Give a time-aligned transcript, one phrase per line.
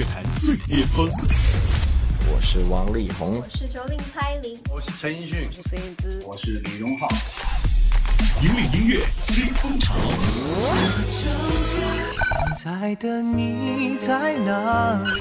[0.00, 1.10] 乐坛最巅峰，
[2.30, 7.08] 我是王力宏，我是周令蔡林，我是陈奕迅，我是孙燕姿，我是李荣浩，
[8.42, 9.92] 引领音乐新风潮。
[12.56, 15.20] 现在的你在哪里？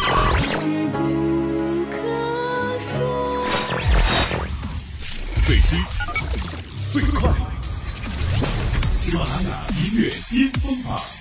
[5.46, 5.78] 最新
[6.90, 7.30] 最快，
[8.98, 11.19] 喜马拉雅音乐巅峰榜。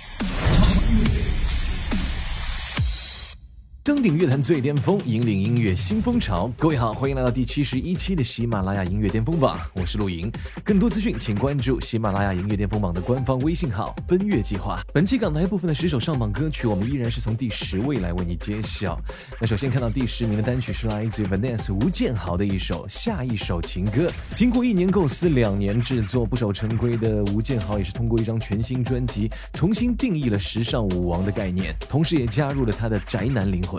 [3.89, 6.47] 登顶乐坛最巅峰，引领音乐新风潮。
[6.59, 10.31] 各位好，欢迎来到第七十一期的喜马拉雅音乐巅峰榜，我是陆莹。
[10.63, 14.79] 更多资讯请关注喜马拉雅音乐巅峰榜的官方微信号“奔月计划”。
[14.93, 18.95] 本期港台部分的十首上榜歌曲，我们依然是从第十位来为你揭晓。
[19.41, 24.07] 那首先看到第十名的单曲是来自于 Vanessa 吴建豪的一首《下一首情歌》。
[24.35, 33.78] 经过一年构思、两年制作，不守成规的吴建豪也是通过一张全新专辑，重新定义了时尚舞王的概念，同时也加入了他的宅男灵魂。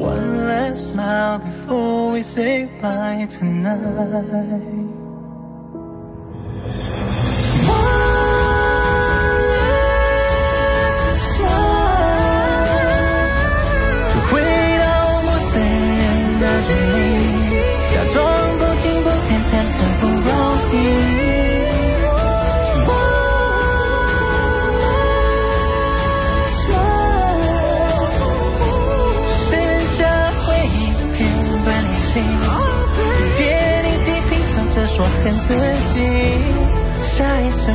[0.00, 4.96] One last smile before we say bye tonight.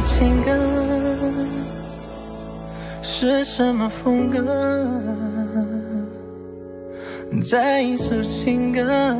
[0.03, 0.51] 情歌
[3.01, 4.43] 是什么风格？
[7.41, 9.15] 在一首情歌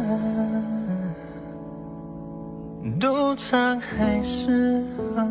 [3.00, 4.84] 独唱还是
[5.16, 5.26] 合？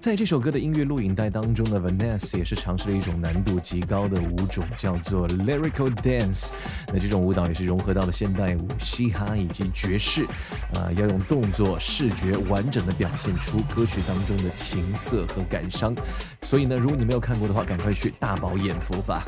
[0.00, 6.50] 在这首歌的音乐录影带当中呢，Vanessa 也是尝试了一种难度极高的舞种，叫做 lyrical dance。
[6.92, 10.24] 那这种舞蹈也是融合到了现代舞、嘻哈以及爵士，
[10.74, 15.92] 呃，要用动作、视觉完整的表现出歌曲当中的情色和感伤。
[16.42, 19.26] 所以呢，如果你没有看过的话，赶快去大饱眼福吧。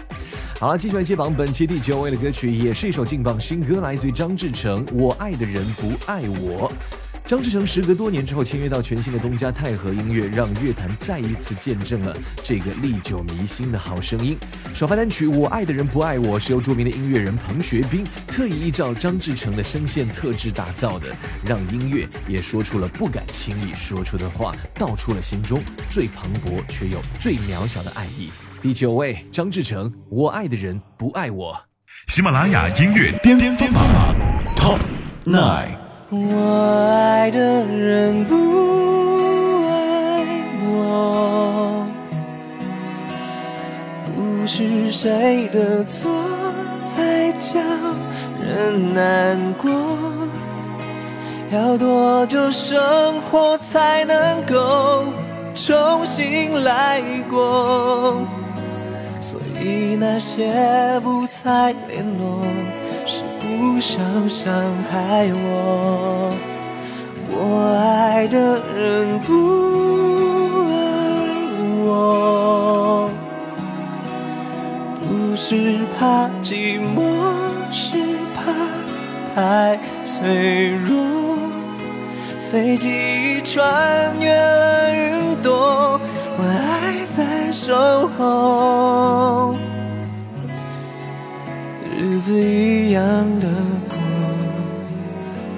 [0.61, 6.73] 好了，继续来接榜本期第九位的歌曲，也是一首劲爆新歌，来自于张志成，《我爱的人不爱我》。
[7.31, 14.37] 张志成时隔多年之后签约到全新的东家太和音乐，让乐坛再一次见证了这个历久弥新的好声音。
[14.75, 21.07] 首发单曲《我爱的人不爱我》是由著名的音乐人彭学斌特意依照张志成的声线特质打造的，
[21.47, 28.29] 让音乐也说出了不敢轻易说出的话，道出了心中最磅礴却又最渺小的爱意。
[28.61, 31.55] 第九位，张志成，《我爱的人不爱我》。
[32.13, 34.17] 喜马拉雅音乐巅峰榜
[34.57, 34.81] Top
[35.25, 35.80] Nine。
[36.13, 36.21] 我
[36.93, 38.35] 爱的人不
[39.69, 40.27] 爱
[40.67, 41.87] 我，
[44.13, 46.11] 不是谁的错，
[46.85, 47.61] 才叫
[48.45, 49.71] 人难过。
[51.53, 55.05] 要多久生活才能够
[55.55, 57.01] 重新来
[57.31, 58.17] 过？
[59.21, 62.45] 所以那些不再联络。
[63.61, 64.51] 不想伤
[64.91, 66.35] 害我，
[67.29, 71.27] 我爱的人不爱
[71.85, 73.11] 我，
[75.03, 77.21] 不是怕寂寞，
[77.71, 77.99] 是
[78.35, 78.51] 怕
[79.35, 80.97] 太脆弱。
[82.51, 82.89] 飞机
[83.37, 86.01] 已穿越了云朵，
[86.39, 87.75] 我还在守
[88.17, 89.60] 候。
[92.21, 93.01] 子一样
[93.41, 93.49] 的
[93.89, 93.97] 过，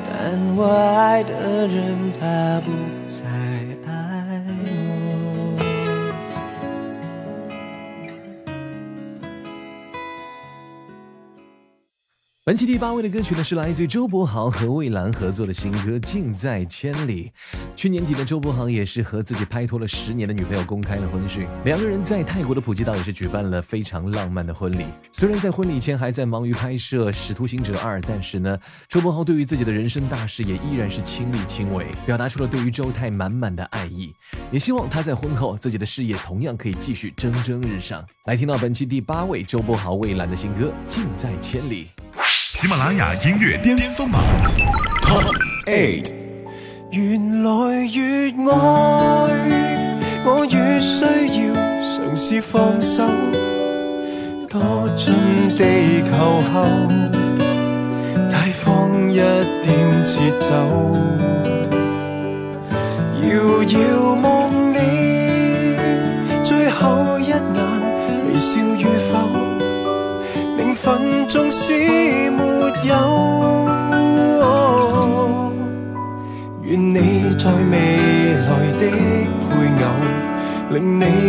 [0.09, 0.65] 但我
[0.97, 2.62] 爱的人他。
[12.45, 17.31] 本期第八位的歌曲呢，是来自于周柏豪和魏蓝合作的新歌《近在千里》。
[17.77, 24.83] 去年底的周柏豪也是和自己拍拖了十年的女朋友公开了婚讯，两个人在泰国的普吉岛也是举办了非常浪漫的婚礼。
[25.13, 28.59] 虽然在婚礼前还在忙于拍摄《使徒行者二》，但是呢，
[28.89, 34.13] 周柏豪对于自己的人生大事也依然是亲力亲为，表达出了对于周泰满满的爱意，
[34.51, 38.05] 也希望他在婚后自己的事业同样可以继续蒸蒸日上。
[38.25, 41.85] 来听到本期第八位周柏豪魏蓝的新歌《近在千里》。
[42.55, 44.23] 喜马拉雅音乐巅峰榜
[45.07, 45.35] top
[45.65, 46.05] eight
[46.91, 49.33] 原来越爱，
[50.27, 51.03] 我越需
[51.47, 53.03] 要尝试放手，
[54.51, 55.15] 多进
[55.57, 56.65] 地球后，
[58.31, 59.17] 大方一
[59.65, 60.51] 点撤走，
[63.17, 64.92] 遥遥望你。
[71.33, 71.73] 纵使
[72.31, 72.43] 没
[72.83, 72.93] 有，
[76.63, 78.91] 愿你在未来的
[79.49, 81.22] 配偶，令你。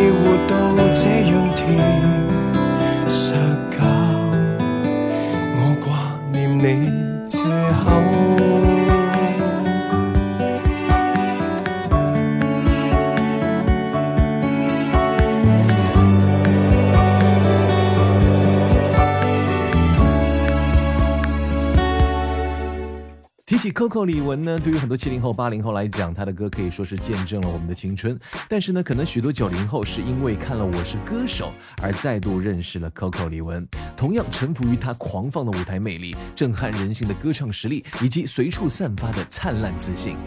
[23.94, 28.20] Coco 李玟呢，对于很多七零后、八零后来讲，她的歌可以说是见证了我们的青春。
[28.50, 33.64] 但是呢，可能许多九零后是因为看了《我是歌手》而再度认识了 Coco 李玟，
[33.96, 40.18] 同样臣服于她狂放的舞台魅力、震撼人心的歌唱实力以及随处散发的灿烂自信。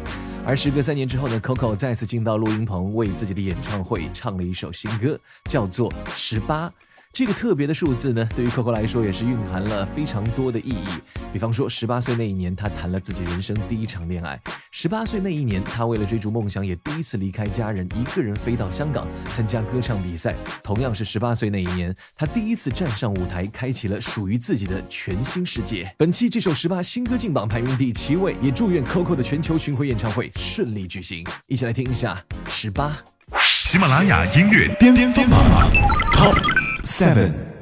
[0.47, 5.19] 而时隔三年之后呢 Coco 再次进到录音棚，为自己的演唱会唱了一首新歌，
[5.51, 6.69] 叫做《十八》。
[7.19, 10.87] 这个特别的数字呢，对于 Coco 来说也是蕴含了非常多的意义。
[11.33, 14.37] 比方说，十八岁那一年，他谈了自己人生第一场恋爱；
[14.71, 20.35] 十八岁那一年，他为了追逐梦想，也第一次离开家人，一个人飞到香港参加歌唱比赛。
[20.63, 25.91] 同样是十八岁那一年，他第一次站上舞台，开启了属于自己的全新世界。
[25.97, 31.27] 本期这首《十八》新歌进榜排名第七位，也祝愿 Coco 的全球巡回演唱会顺利举行。
[31.47, 32.89] 一起来听一下《十八》。
[33.47, 36.66] 喜马拉雅音乐巅峰榜。
[36.97, 37.56] seven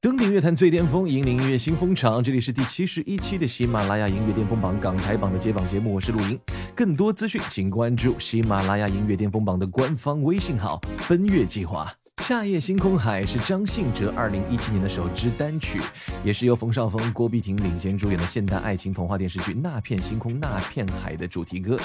[0.00, 2.22] 登顶乐坛最巅峰，引领音乐新风潮。
[2.22, 6.38] 这里是第七十一期的喜马拉雅音乐巅峰榜港台榜的揭榜节目，我是陆莹。
[6.76, 10.80] 更多资讯请关注喜马拉雅音乐巅峰榜的官方微信号
[11.10, 11.92] “奔月计划”。
[12.24, 15.80] 《夏夜星空海》是张信哲二零一七年的首支单曲，
[16.24, 21.76] 也是由冯绍峰、郭碧婷领衔主演的现代爱情童话电视剧《那片星空那片海》的主题歌。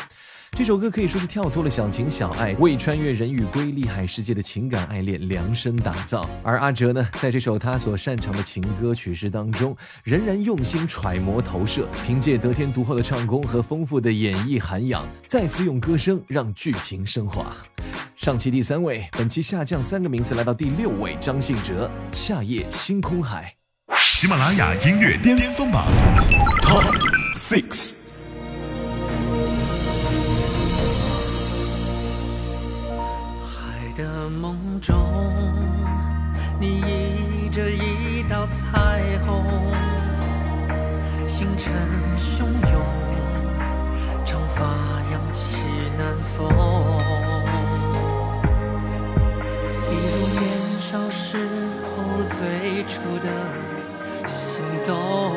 [0.57, 6.29] 这首歌可以说是跳脱了小情小爱，为穿越人与龟厉海世界的情感爱恋量身打造。
[6.43, 17.55] 而阿哲呢，在这首他所擅长的情歌曲式当中，仍然用心揣摩投射，凭借得天独厚的唱功和丰富的演绎涵养，再次用歌声让剧情升华。
[18.17, 21.15] 上期第三位，本期下降三个名次，来到第六位。
[21.21, 23.55] 张信哲，《夏夜星空海》。
[24.03, 25.85] 喜马拉雅音乐巅峰榜
[26.61, 26.93] Top
[27.33, 28.00] Six。
[38.51, 39.45] 彩虹，
[41.27, 41.73] 星辰
[42.17, 42.81] 汹涌，
[44.25, 44.63] 长发
[45.11, 45.57] 扬起
[45.97, 46.49] 南风，
[49.89, 51.37] 一路年少时
[51.85, 55.30] 候最初的心动。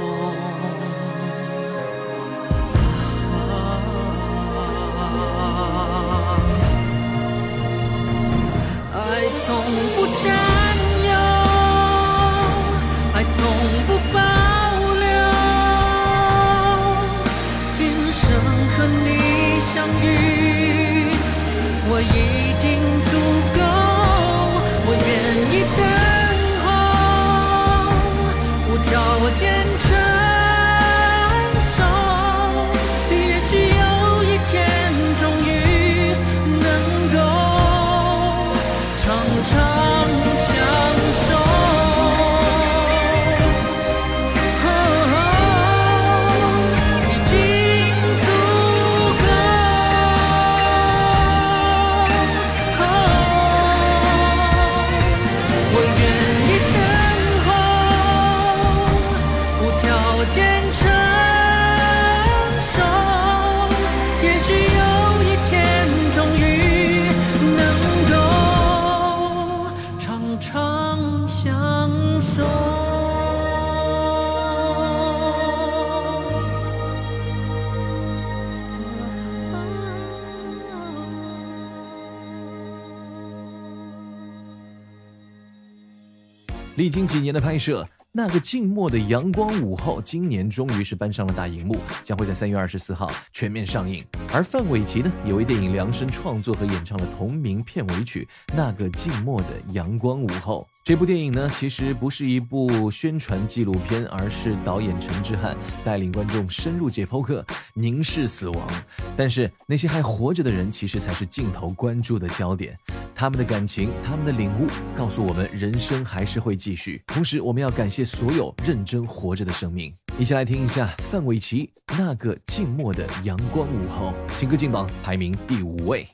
[86.95, 94.05] 近几年的拍摄，那个静默的阳光午后，今年终于是搬上了大荧幕，将会在三月二十四号全面上映。
[94.33, 100.65] 而范玮琪呢，也为电影量身创作和演唱了同名片尾曲《那个静默的阳光午后》。
[100.85, 108.71] 这部电影呢，其实不是一部宣传纪录片，而是导演陈志汉带领观众深入解剖课，凝视死亡。
[109.17, 112.79] 但是那些还活着的人，其实才是镜头关注的焦点。
[113.15, 114.67] 他们的感情，他们的领悟，
[114.97, 117.01] 告诉我们人生还是会继续。
[117.07, 119.95] 同时，我们要感谢所有认真活着的生命。
[120.19, 126.07] 一起来听一下范玮琪那个静默的阳光午后新歌进榜排名第五位，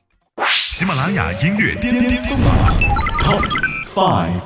[0.53, 2.75] 喜马拉雅音乐巅巅峰榜
[3.23, 3.43] Top
[3.91, 4.41] Five。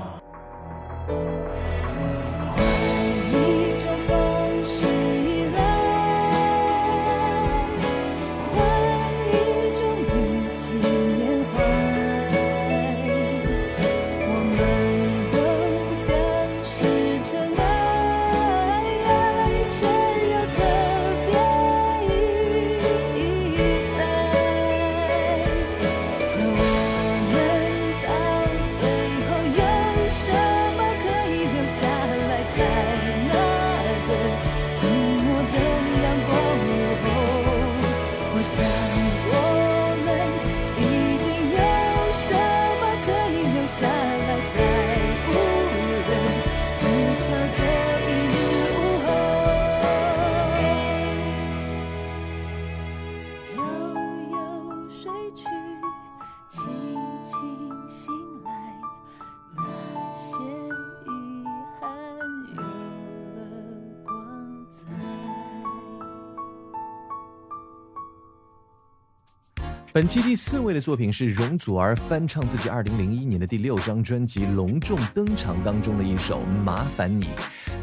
[69.94, 77.22] 本期第四位的作品是容祖儿翻唱自己二零零一年的第六张专辑《隆重登场》当中的一首《麻烦你》。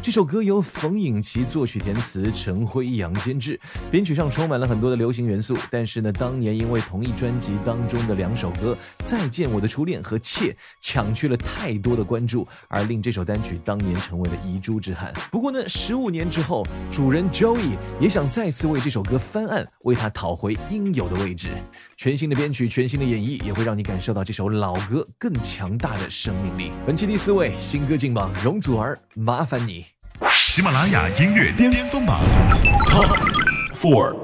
[0.02, 5.56] 这首歌由冯颖琪作曲填词，陈辉阳监制，编曲上充满了很多的流行元素。
[5.70, 15.14] 但是呢，当年因为同一专辑当中的两首歌《再见我的初恋》和《妾，抢去了太多的关注，而令这首单曲当年成为了遗珠之憾。
[15.30, 21.48] 不过呢，十五年之后，主人 Joey 也想再次为这首歌翻案，为他讨回应有的位置。
[21.96, 26.72] 全新的编曲，全新的演绎，也会让你感受到这首老歌更强大的生命力。
[26.84, 29.91] 本期第四位新歌进榜，容祖儿，麻烦你。
[30.32, 32.20] 喜马拉雅音乐巅峰榜。
[32.86, 33.16] Top o
[33.72, 34.18] f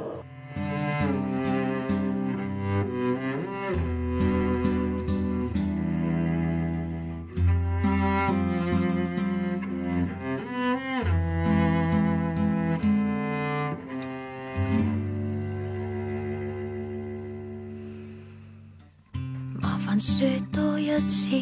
[19.61, 21.35] 麻烦说多一次，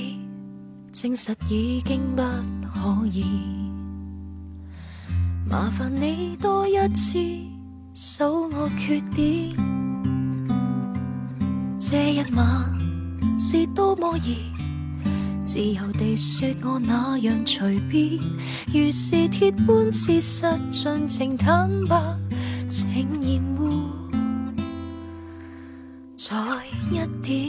[0.93, 2.23] 证实已经不
[2.65, 3.66] 可以。
[5.49, 7.19] 麻烦你多一次，
[7.95, 9.55] 数我缺点。
[11.79, 12.67] 这一晚
[13.39, 14.25] 是多么热，
[15.45, 18.19] 自由地说我那样随便，
[18.75, 21.97] 如是铁般事实，尽情坦白，
[22.69, 22.89] 请
[23.23, 23.71] 厌恶
[26.17, 26.35] 再
[26.91, 27.49] 一点。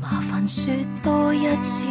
[0.00, 0.72] 麻烦说
[1.02, 1.84] 多一次。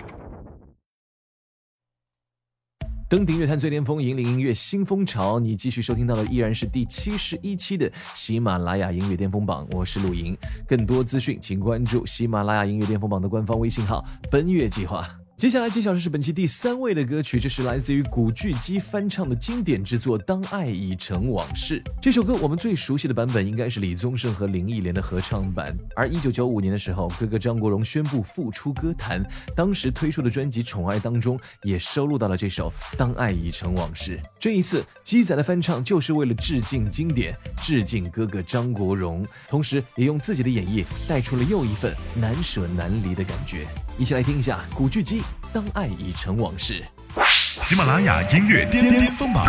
[3.11, 5.37] 登顶乐坛最巅峰，引领音乐新风潮。
[5.37, 10.33] 你继续收听到的依然是第七十一期的喜马拉雅音乐巅峰榜，我是陆莹。
[10.65, 14.01] 更多资讯，请关注喜马拉雅音乐巅峰榜的官方微信号
[14.31, 15.05] “奔月计划”。
[15.41, 21.81] 接下来揭晓的是本期第三位的歌曲，这是来自于古巨基翻唱的经典之作《当爱已成往事》。
[21.99, 34.19] 这首歌我们最熟悉的版本应该是李宗盛和林忆莲的合唱版，而一九九五年的时候，哥哥张国荣宣布复出歌坛，当时推出的专辑《宠爱》当中也收录到了这首《当爱已成往事》。
[34.39, 43.65] 这一次，鸡仔的翻唱就是为了致敬经典，致敬哥哥张国荣，同时也用自己的演绎带出了又一份难舍难离的感觉。
[43.97, 45.21] 一起来听一下古巨基。
[45.53, 46.83] 当爱已成往事。
[47.29, 49.45] 喜马拉雅音乐巅巅风暴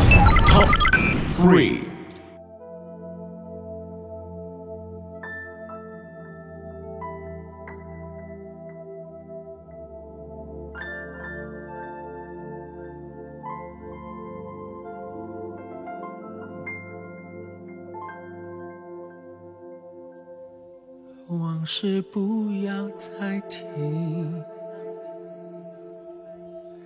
[0.47, 0.69] top
[1.37, 1.81] three。
[21.29, 23.65] 往事不要再提。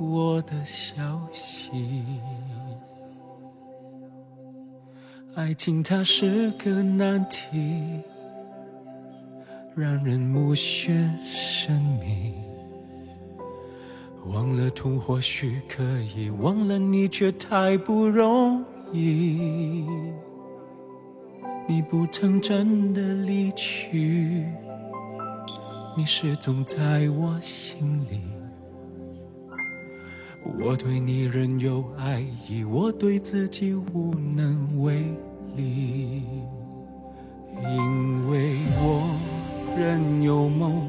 [0.00, 1.70] 我的消息，
[5.36, 8.00] 爱情它是个难题，
[9.76, 12.34] 让人目眩神迷。
[14.26, 15.84] 忘了痛或许可
[16.16, 19.86] 以，忘了你却太不容易。
[21.68, 24.44] 你不曾真的离去，
[25.96, 28.33] 你始终在我心里。
[30.60, 34.94] 我对你仍有爱意，我对自己无能为
[35.56, 36.22] 力，
[37.62, 39.18] 因为我
[39.76, 40.86] 仍有梦，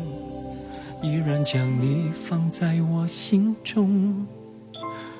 [1.02, 4.28] 依然将你放在我心中，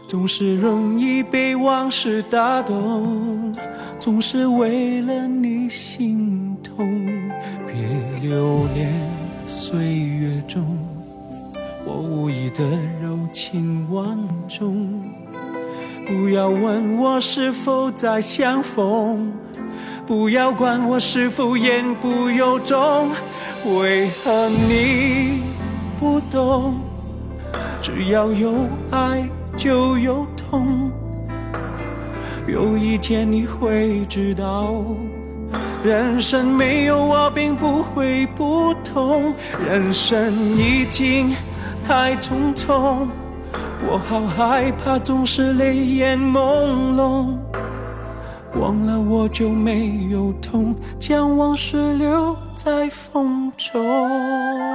[0.08, 3.54] 总是容易被往事打动，
[4.00, 7.06] 总是为了你心痛，
[7.66, 8.92] 别留恋
[9.48, 10.85] 岁月中。
[12.16, 12.64] 无意的
[13.02, 14.06] 柔情万
[14.48, 15.02] 种，
[16.08, 19.30] 不要问我是否再相逢，
[20.08, 23.10] 不要管我是否言不由衷，
[23.66, 25.42] 为何你
[26.00, 26.76] 不懂？
[27.82, 30.90] 只要有爱就有痛，
[32.48, 34.74] 有一天你会知道，
[35.84, 39.34] 人生没有我并不会不同，
[39.68, 41.36] 人生已经。
[41.88, 43.08] 太匆匆，
[43.88, 47.38] 我好害怕，总是泪眼朦胧。
[48.60, 54.75] 忘了我就没有痛，将往事留在风中。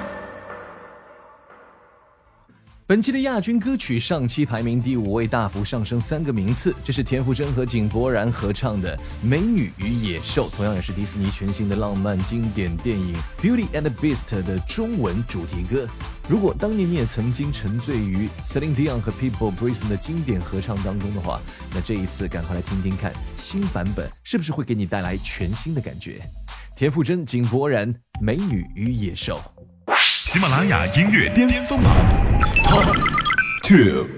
[2.91, 6.75] 本期的亚军歌曲，上期排名第五位，大幅上升三个名次。
[6.83, 15.87] 这是田馥甄和井柏然合唱的《美女与野兽》，同样也是迪士尼全新的浪漫经典电影《Beauty and Beast》的中文主题歌。
[16.27, 21.39] 如果当年你也曾经沉醉于 s e l i n d i o n 和 People Brison 的经典合唱当中的话，
[21.73, 26.19] 那这一次赶快来听听看新版本，是不是会给你带来全新的感觉？
[26.75, 29.39] 田馥甄、井柏然，《美女与野兽》。
[30.01, 32.30] 喜马拉雅音乐巅峰榜。
[32.63, 32.95] Top
[33.63, 34.17] 2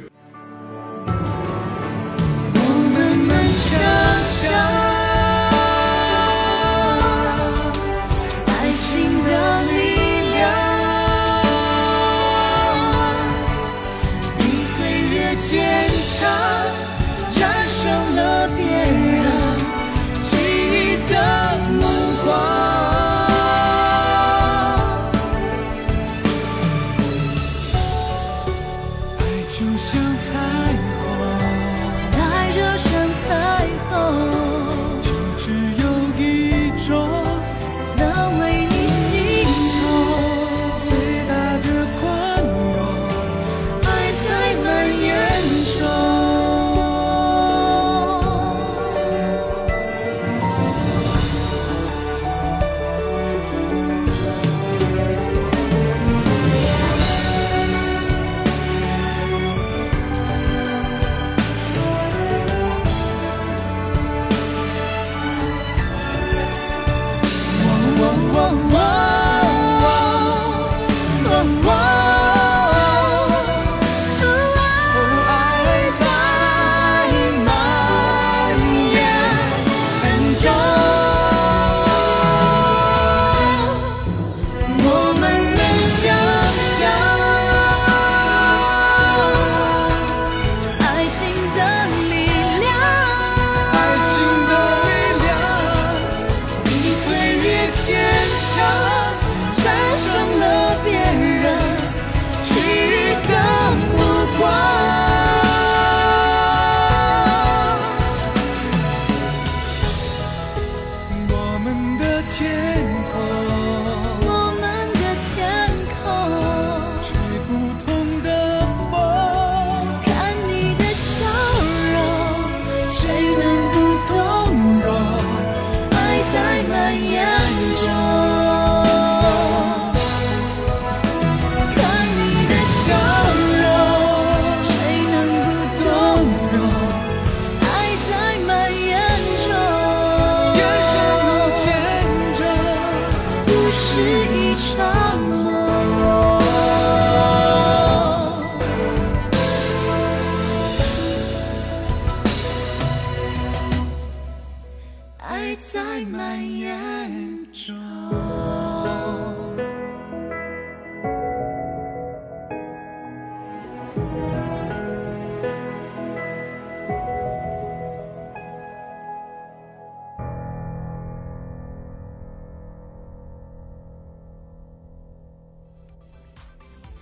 [68.54, 69.03] 我。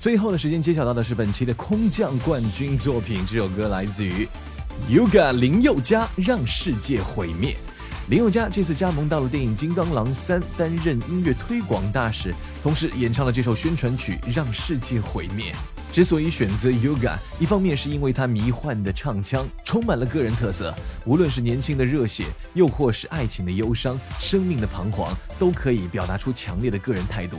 [0.02, 4.28] 最后的时间揭晓到的是本期的空降冠军作品，这首歌来自于
[4.90, 7.56] Yoga 林宥嘉《让世界毁灭》。
[8.10, 12.34] 林宥嘉这次加盟到了电影《金刚狼三》，担任音乐推广大使，
[12.64, 15.54] 同时演唱了这首宣传曲《让世界毁灭》。
[15.92, 20.74] 之所以选择 Yoga，一方面是因为他迷幻的唱腔充满了个人特色，
[21.06, 22.24] 无论是年轻的热血，
[22.54, 27.38] 又或是爱情的忧伤、生命的彷徨，都可以表达出强烈的个人态度。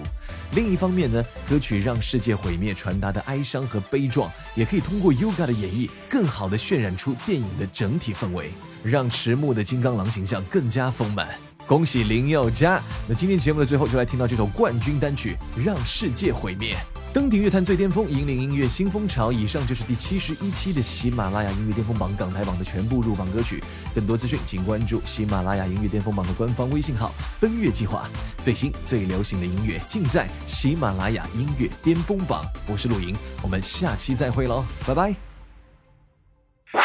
[0.54, 8.50] 另一方面呢，歌曲《让世界毁灭》传达的哀伤和悲壮，也可以通过 Yoga 的演绎，更好的渲染出电影的整体氛围，
[8.84, 11.26] 让迟暮的金刚狼形象更加丰满。
[11.66, 12.82] 恭喜林宥嘉！
[13.08, 16.74] 那今天节目的最后，就来听到这首冠军单曲《让世界毁灭》。
[17.12, 19.31] 登顶乐坛最巅峰，引领音乐新风潮。
[19.31, 23.62] 以上就是第七十一期的喜马拉雅音乐巅峰榜港台榜的全部入榜歌曲。
[23.94, 28.09] 更多资讯，请关注喜马拉雅音乐巅峰榜的官方微信号“登月计划”。
[28.42, 32.46] 最新最流行的音乐尽在喜马拉雅音乐巅峰榜。
[32.66, 35.14] 我是陆莹，我们下期再会喽，拜拜！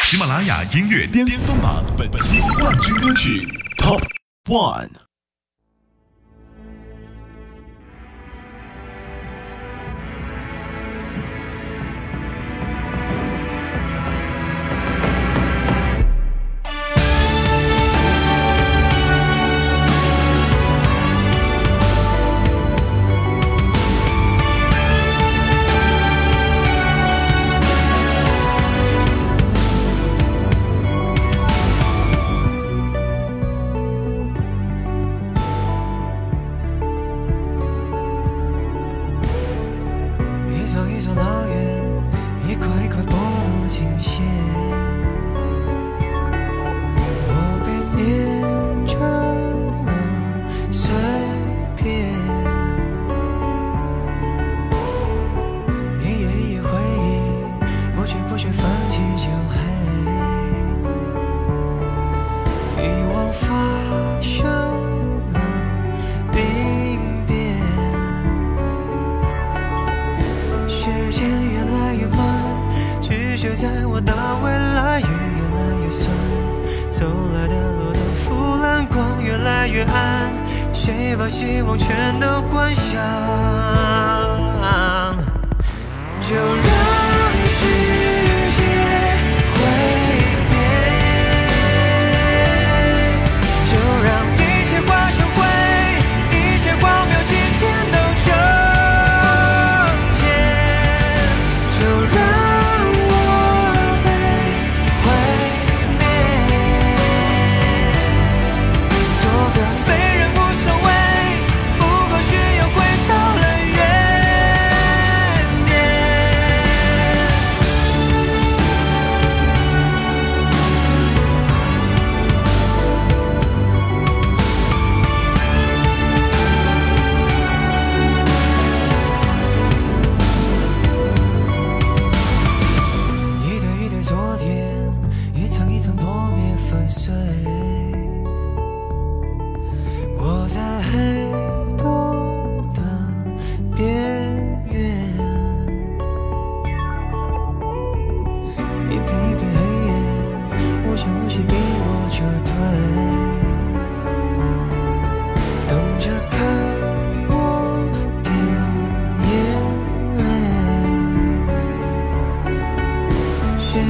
[0.02, 4.02] 喜马拉雅音乐巅峰榜本期冠军歌曲 Top
[4.44, 5.07] One。